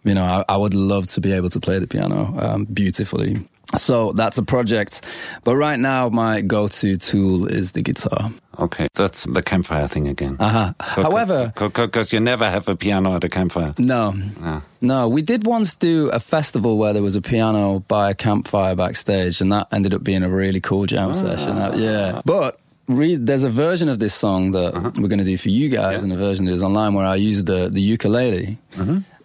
You 0.05 0.14
know, 0.14 0.25
I, 0.25 0.45
I 0.49 0.57
would 0.57 0.75
love 0.75 1.07
to 1.09 1.21
be 1.21 1.33
able 1.33 1.50
to 1.50 1.61
play 1.61 1.78
the 1.81 1.88
piano 1.88 2.35
um, 2.38 2.64
beautifully. 2.64 3.49
So 3.75 4.12
that's 4.12 4.38
a 4.38 4.45
project. 4.45 5.05
But 5.43 5.57
right 5.57 5.78
now, 5.78 6.09
my 6.09 6.40
go-to 6.40 6.97
tool 6.97 7.47
is 7.49 7.73
the 7.73 7.83
guitar. 7.83 8.31
Okay, 8.59 8.89
that's 8.95 9.25
the 9.25 9.43
campfire 9.43 9.87
thing 9.89 10.09
again. 10.09 10.37
Uh-huh. 10.41 10.73
However- 10.81 11.53
because 11.57 12.13
you 12.13 12.21
never 12.21 12.49
have 12.51 12.69
a 12.69 12.77
piano 12.77 13.15
at 13.17 13.25
a 13.25 13.29
campfire. 13.29 13.75
No. 13.79 14.15
Ah. 14.43 14.63
No, 14.81 15.09
we 15.09 15.23
did 15.23 15.47
once 15.47 15.75
do 15.75 16.09
a 16.11 16.21
festival 16.21 16.79
where 16.79 16.93
there 16.93 17.03
was 17.03 17.17
a 17.17 17.21
piano 17.23 17.81
by 17.81 18.11
a 18.11 18.15
campfire 18.15 18.75
backstage, 18.75 19.41
and 19.41 19.53
that 19.53 19.67
ended 19.73 19.93
up 19.95 20.03
being 20.05 20.23
a 20.23 20.29
really 20.31 20.61
cool 20.61 20.87
jam 20.87 21.13
session. 21.15 21.51
Uh, 21.59 21.75
yeah. 21.77 22.23
But 22.25 22.59
re- 22.89 23.17
there's 23.17 23.45
a 23.45 23.51
version 23.51 23.89
of 23.89 23.99
this 23.99 24.15
song 24.15 24.53
that 24.53 24.73
we're 24.97 25.09
going 25.09 25.19
to 25.19 25.25
do 25.25 25.37
for 25.39 25.49
you 25.51 25.69
guys, 25.69 26.03
and 26.03 26.13
a 26.13 26.17
version 26.17 26.45
that 26.47 26.53
is 26.53 26.63
online 26.63 26.95
where 26.95 27.07
I 27.07 27.17
use 27.17 27.45
the, 27.45 27.69
the 27.69 27.81
ukulele. 27.81 28.59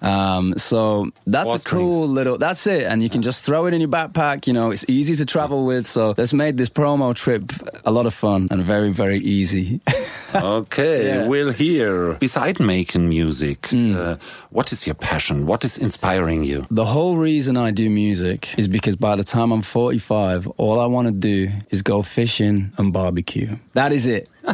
Um, 0.01 0.55
so 0.57 1.11
that's 1.27 1.65
a 1.65 1.69
cool 1.69 2.07
little. 2.07 2.37
That's 2.37 2.65
it, 2.67 2.83
and 2.87 3.03
you 3.03 3.09
can 3.09 3.21
just 3.21 3.45
throw 3.45 3.67
it 3.67 3.73
in 3.73 3.81
your 3.81 3.89
backpack. 3.89 4.47
You 4.47 4.53
know, 4.53 4.71
it's 4.71 4.85
easy 4.89 5.15
to 5.17 5.25
travel 5.25 5.65
with. 5.65 5.85
So 5.87 6.13
that's 6.13 6.33
made 6.33 6.57
this 6.57 6.69
promo 6.69 7.13
trip 7.13 7.43
a 7.85 7.91
lot 7.91 8.05
of 8.07 8.13
fun 8.13 8.47
and 8.51 8.63
very, 8.63 8.91
very 8.91 9.19
easy. 9.19 9.79
Okay, 10.33 11.07
Yeah. 11.07 11.27
we'll 11.27 11.51
hear. 11.51 12.13
Beside 12.13 12.57
making 12.61 13.09
music, 13.09 13.67
Hmm. 13.67 13.95
uh, 13.97 14.15
what 14.49 14.71
is 14.71 14.87
your 14.87 14.95
passion? 14.95 15.45
What 15.45 15.65
is 15.65 15.77
inspiring 15.77 16.45
you? 16.45 16.65
The 16.71 16.85
whole 16.85 17.17
reason 17.17 17.57
I 17.57 17.71
do 17.71 17.89
music 17.89 18.47
is 18.57 18.69
because 18.69 18.95
by 18.95 19.17
the 19.17 19.25
time 19.25 19.51
I'm 19.51 19.61
45, 19.61 20.47
all 20.55 20.79
I 20.79 20.85
want 20.85 21.07
to 21.07 21.11
do 21.13 21.49
is 21.69 21.81
go 21.81 22.01
fishing 22.01 22.71
and 22.77 22.93
barbecue. 22.93 23.57
That 23.73 23.91
is 23.91 24.07
it. 24.07 24.29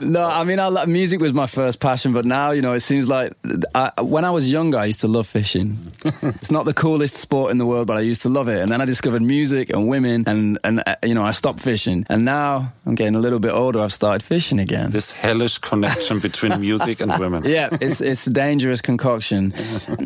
no, 0.00 0.26
I 0.26 0.44
mean, 0.44 0.58
I, 0.58 0.86
music 0.86 1.20
was 1.20 1.32
my 1.32 1.46
first 1.46 1.80
passion, 1.80 2.12
but 2.12 2.24
now, 2.24 2.50
you 2.50 2.62
know, 2.62 2.72
it 2.72 2.80
seems 2.80 3.08
like 3.08 3.32
I, 3.74 3.92
when 4.00 4.24
I 4.24 4.30
was 4.30 4.50
younger, 4.50 4.78
I 4.78 4.86
used 4.86 5.00
to 5.00 5.08
love 5.08 5.26
fishing. 5.26 5.92
it's 6.22 6.50
not 6.50 6.64
the 6.64 6.74
coolest 6.74 7.16
sport 7.16 7.50
in 7.50 7.58
the 7.58 7.66
world, 7.66 7.86
but 7.86 7.96
I 7.96 8.00
used 8.00 8.22
to 8.22 8.28
love 8.28 8.48
it. 8.48 8.60
And 8.60 8.70
then 8.70 8.80
I 8.80 8.84
discovered 8.84 9.22
music 9.22 9.70
and 9.70 9.88
women, 9.88 10.24
and, 10.26 10.58
and 10.64 10.82
uh, 10.86 10.96
you 11.02 11.14
know, 11.14 11.22
I 11.22 11.30
stopped 11.32 11.60
fishing. 11.60 12.06
And 12.08 12.24
now 12.24 12.72
I'm 12.84 12.94
getting 12.94 13.14
a 13.14 13.20
little 13.20 13.38
bit 13.38 13.52
older, 13.52 13.80
I've 13.80 13.92
started 13.92 14.22
fishing 14.24 14.58
again. 14.58 14.90
This 14.90 15.12
hellish 15.12 15.58
connection 15.58 16.18
between 16.18 16.60
music 16.60 17.00
and 17.00 17.16
women. 17.18 17.44
yeah, 17.44 17.68
it's 17.80 18.00
it's 18.00 18.26
a 18.26 18.32
dangerous 18.32 18.80
concoction. 18.80 19.54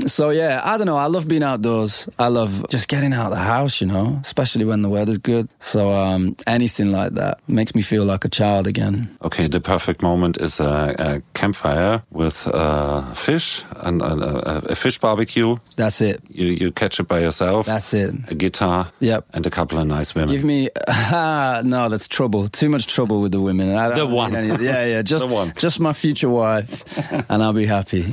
So 0.09 0.31
yeah, 0.31 0.61
I 0.65 0.77
don't 0.77 0.87
know. 0.87 0.97
I 0.97 1.07
love 1.07 1.29
being 1.29 1.43
outdoors. 1.43 2.09
I 2.19 2.29
love 2.29 2.67
just 2.69 2.89
getting 2.89 3.12
out 3.12 3.27
of 3.27 3.39
the 3.39 3.45
house, 3.45 3.81
you 3.81 3.87
know, 3.87 4.21
especially 4.23 4.65
when 4.65 4.83
the 4.83 4.89
weather's 4.89 5.19
good. 5.19 5.49
So 5.59 5.93
um, 5.93 6.37
anything 6.47 6.93
like 6.93 7.12
that 7.15 7.41
makes 7.49 7.75
me 7.75 7.83
feel 7.83 8.05
like 8.05 8.25
a 8.25 8.29
child 8.29 8.67
again. 8.67 9.10
Okay, 9.23 9.49
the 9.49 9.61
perfect 9.61 10.02
moment 10.02 10.37
is 10.38 10.61
a, 10.61 10.95
a 10.99 11.23
campfire 11.35 12.02
with 12.11 12.47
a 12.52 13.02
fish 13.14 13.64
and 13.83 14.02
a, 14.02 14.12
a, 14.14 14.59
a 14.71 14.75
fish 14.75 14.99
barbecue. 14.99 15.57
That's 15.76 16.00
it. 16.00 16.21
You 16.31 16.47
you 16.47 16.73
catch 16.73 17.00
it 17.00 17.09
by 17.09 17.21
yourself. 17.21 17.67
That's 17.67 17.93
it. 17.95 18.14
a 18.29 18.35
guitar. 18.35 18.90
Yep. 19.00 19.25
and 19.35 19.47
a 19.47 19.50
couple 19.50 19.79
of 19.79 19.87
nice 19.87 20.14
women. 20.14 20.35
Give 20.35 20.45
me 20.45 20.69
no, 21.12 21.88
that's 21.90 22.09
trouble. 22.09 22.49
Too 22.49 22.69
much 22.69 22.87
trouble 22.87 23.21
with 23.21 23.33
the 23.33 23.40
women. 23.40 23.69
The 23.95 24.07
one. 24.07 24.35
any- 24.35 24.64
yeah, 24.64 24.85
yeah. 24.87 25.02
Just 25.11 25.26
The 25.29 25.35
one. 25.35 25.52
just 25.57 25.81
my 25.81 25.93
future 25.93 26.29
wife, 26.29 26.85
and 27.31 27.43
I'll 27.43 27.52
be 27.52 27.67
happy. 27.67 28.05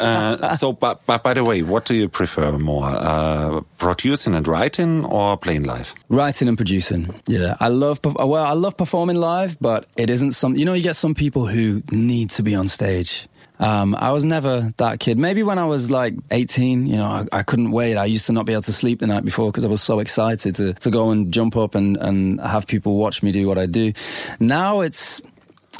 uh, 0.00 0.54
so, 0.54 0.72
but, 0.72 1.04
but 1.06 1.22
by 1.22 1.34
the 1.34 1.44
way, 1.44 1.62
what 1.62 1.84
do 1.84 1.94
you 1.94 2.08
prefer 2.08 2.58
more, 2.58 2.86
uh, 2.88 3.60
producing 3.78 4.34
and 4.34 4.46
writing 4.46 5.04
or 5.04 5.36
playing 5.36 5.64
live? 5.64 5.94
Writing 6.08 6.48
and 6.48 6.56
producing. 6.56 7.14
Yeah, 7.26 7.56
I 7.60 7.68
love. 7.68 8.00
Well, 8.04 8.34
I 8.44 8.52
love 8.52 8.76
performing 8.76 9.16
live, 9.16 9.56
but 9.60 9.86
it 9.96 10.10
isn't 10.16 10.32
some. 10.32 10.56
You 10.56 10.64
know, 10.64 10.72
you 10.72 10.82
get 10.82 10.96
some 10.96 11.14
people 11.14 11.46
who 11.46 11.82
need 11.92 12.30
to 12.30 12.42
be 12.42 12.54
on 12.54 12.68
stage. 12.68 13.28
Um, 13.58 13.94
I 13.94 14.12
was 14.12 14.24
never 14.24 14.72
that 14.76 15.00
kid. 15.00 15.18
Maybe 15.18 15.42
when 15.42 15.58
I 15.58 15.64
was 15.64 15.90
like 15.90 16.14
18, 16.30 16.86
you 16.86 16.96
know, 16.96 17.06
I, 17.06 17.26
I 17.32 17.42
couldn't 17.42 17.70
wait. 17.70 17.96
I 17.96 18.04
used 18.04 18.26
to 18.26 18.32
not 18.32 18.44
be 18.44 18.52
able 18.52 18.62
to 18.62 18.72
sleep 18.72 19.00
the 19.00 19.06
night 19.06 19.24
before 19.24 19.50
because 19.50 19.64
I 19.64 19.68
was 19.68 19.82
so 19.82 19.98
excited 19.98 20.56
to, 20.56 20.74
to 20.74 20.90
go 20.90 21.10
and 21.10 21.32
jump 21.32 21.56
up 21.56 21.74
and, 21.74 21.96
and 21.96 22.40
have 22.40 22.66
people 22.66 22.96
watch 22.96 23.22
me 23.22 23.32
do 23.32 23.46
what 23.46 23.56
I 23.56 23.66
do. 23.66 23.92
Now 24.40 24.80
it's, 24.82 25.22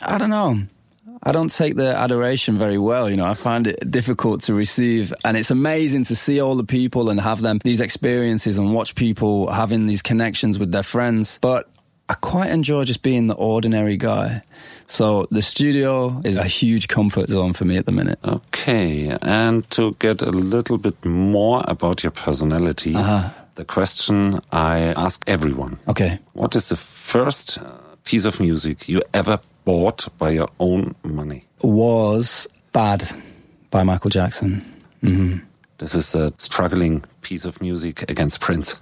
I 0.03 0.17
don't 0.17 0.31
know. 0.31 0.63
I 1.23 1.33
don't 1.33 1.53
take 1.53 1.77
the 1.77 1.89
adoration 1.89 2.57
very 2.57 2.79
well. 2.79 3.11
You 3.11 3.17
know, 3.17 3.27
I 3.27 3.35
find 3.35 3.67
it 3.67 3.91
difficult 3.91 4.43
to 4.43 4.55
receive. 4.55 5.13
And 5.25 5.37
it's 5.37 5.51
amazing 5.51 6.05
to 6.05 6.17
see 6.17 6.41
all 6.41 6.55
the 6.55 6.65
people 6.65 7.11
and 7.11 7.21
have 7.21 7.43
them, 7.43 7.59
these 7.63 7.81
experiences 7.81 8.59
and 8.59 8.73
watch 8.75 8.95
people 8.95 9.51
having 9.51 9.87
these 9.87 10.03
connections 10.03 10.59
with 10.59 10.73
their 10.73 10.85
friends. 10.85 11.39
But 11.43 11.69
I 12.09 12.15
quite 12.15 12.51
enjoy 12.51 12.85
just 12.85 13.03
being 13.03 13.27
the 13.27 13.35
ordinary 13.35 13.97
guy. 13.97 14.43
So 14.87 15.27
the 15.31 15.43
studio 15.43 16.21
is 16.25 16.37
a 16.37 16.45
huge 16.45 16.87
comfort 16.87 17.29
zone 17.29 17.53
for 17.53 17.65
me 17.65 17.77
at 17.79 17.85
the 17.87 17.93
minute. 17.93 18.19
Okay, 18.25 19.17
and 19.23 19.69
to 19.71 19.95
get 19.99 20.23
a 20.23 20.31
little 20.31 20.79
bit 20.79 21.05
more 21.05 21.61
about 21.67 22.03
your 22.05 22.13
personality, 22.13 22.95
Uh-huh. 22.95 23.31
the 23.57 23.65
question 23.65 24.39
I 24.53 24.95
ask 24.97 25.25
everyone: 25.27 25.79
Okay. 25.89 26.19
What 26.35 26.55
is 26.55 26.69
the 26.69 26.77
first 26.77 27.59
uh, 27.59 27.63
piece 28.05 28.25
of 28.29 28.39
music 28.41 28.89
you 28.89 29.01
ever 29.13 29.39
bought 29.65 30.07
by 30.19 30.31
your 30.31 30.49
own 30.59 30.95
money? 31.03 31.45
Was 31.63 32.47
Bad 32.73 33.03
by 33.71 33.83
Michael 33.83 34.11
Jackson. 34.11 34.63
hmm 35.03 35.39
This 35.79 35.95
is 35.95 36.15
a 36.15 36.31
struggling 36.39 37.03
piece 37.23 37.49
of 37.49 37.61
music 37.61 38.09
against 38.11 38.41
Prince. 38.41 38.77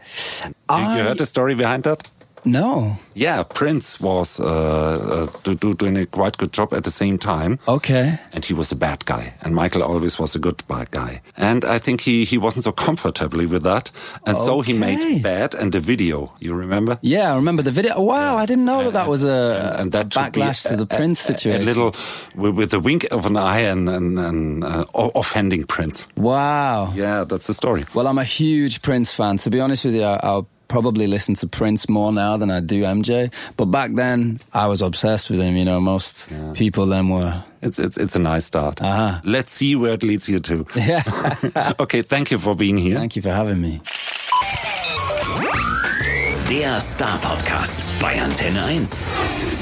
I- 0.69 0.97
You 0.99 1.05
heard 1.05 1.19
the 1.19 1.27
story 1.27 1.55
behind 1.55 1.83
that? 1.85 2.11
No. 2.45 2.99
Yeah, 3.15 3.43
Prince 3.43 4.01
was 4.01 4.41
uh, 4.41 4.45
uh, 4.45 5.27
do, 5.45 5.55
do, 5.55 5.75
doing 5.75 5.97
a 5.97 6.05
quite 6.07 6.37
good 6.37 6.53
job 6.53 6.75
at 6.75 6.85
the 6.85 6.91
same 6.91 7.17
time. 7.19 7.59
Okay. 7.69 8.19
and 8.33 8.45
he 8.45 8.53
was 8.55 8.73
a 8.73 8.77
bad 8.77 9.05
guy, 9.05 9.35
and 9.43 9.55
Michael 9.55 9.83
always 9.83 10.19
was 10.19 10.35
a 10.35 10.39
good 10.39 10.63
bad 10.67 10.91
guy. 10.91 11.21
And 11.37 11.65
I 11.65 11.79
think 11.79 12.01
he, 12.03 12.25
he 12.25 12.39
wasn't 12.39 12.65
so 12.65 12.73
comfortably 12.73 13.47
with 13.47 13.63
that, 13.63 13.91
and 14.27 14.39
so 14.39 14.61
he 14.61 14.73
made 14.73 15.23
Bad 15.23 15.55
and 15.55 15.73
the 15.73 15.81
video. 15.81 16.33
You 16.41 16.55
remember? 16.55 16.99
Yeah, 17.03 17.33
I 17.33 17.37
remember 17.37 17.63
the 17.63 17.71
video. 17.71 18.01
Wow, 18.01 18.37
I 18.37 18.47
didn't 18.47 18.65
know 18.65 18.85
that 18.85 18.93
that 18.93 19.09
was 19.09 19.25
a, 19.25 19.77
and 19.79 19.93
that 19.93 20.07
a 20.07 20.11
should 20.11 20.33
be 20.33 20.41
backlash 20.41 20.69
to 20.69 20.77
the 20.77 20.83
a- 20.85 20.97
Prince 20.97 21.21
situation. 21.21 21.63
A 21.63 21.65
little 21.65 21.95
with, 22.35 22.75
a 22.75 22.81
wink 22.81 23.07
of 23.11 23.27
an 23.27 23.37
eye 23.37 23.61
and, 23.61 23.89
and, 23.89 24.19
and 24.19 24.65
uh, 24.65 24.85
offending 25.15 25.65
Prince. 25.65 26.09
Wow. 26.17 26.93
Yeah, 26.95 27.25
that's 27.25 27.47
the 27.47 27.55
story. 27.55 27.85
Well, 27.95 28.07
I'm 28.07 28.19
a 28.19 28.25
huge 28.25 28.83
Prince 28.83 29.13
fan. 29.13 29.37
To 29.39 29.51
be 29.51 29.61
honest 29.61 29.85
with 29.85 29.95
you, 29.95 30.03
I'll 30.03 30.49
probably 30.75 31.07
listen 31.07 31.37
to 31.37 31.47
Prince 31.47 31.89
more 31.89 32.13
now 32.13 32.37
than 32.37 32.51
I 32.51 32.59
do 32.59 32.83
MJ. 32.83 33.33
But 33.57 33.67
back 33.67 33.95
then, 33.95 34.41
I 34.53 34.67
was 34.67 34.83
obsessed 34.83 35.31
with 35.31 35.39
him. 35.39 35.57
You 35.57 35.65
know, 35.65 35.81
most 35.81 36.29
people 36.55 36.87
then 36.87 37.09
were. 37.11 37.45
It's 37.63 37.79
it's 37.79 37.97
it's 37.97 38.17
a 38.17 38.19
nice 38.19 38.45
start. 38.45 38.83
Aha. 38.83 39.21
Let's 39.23 39.53
see 39.53 39.77
where 39.77 39.93
it 39.93 40.03
leads 40.03 40.29
you 40.29 40.41
to. 40.41 40.67
Yeah. 40.75 41.75
okay, 41.85 42.03
thank 42.03 42.33
you 42.33 42.41
for 42.41 42.57
being 42.57 42.77
here. 42.77 42.99
Thank 42.99 43.15
you 43.15 43.23
for 43.23 43.31
having 43.31 43.61
me. 43.61 43.81
Der 46.49 46.81
Star 46.81 47.19
Podcast 47.21 47.85
bei 48.01 48.21
Antenne 48.21 48.65
1. 48.65 49.54